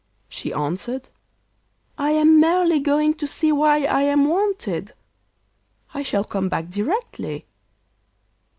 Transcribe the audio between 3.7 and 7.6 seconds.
I am wanted. I shall come back directly.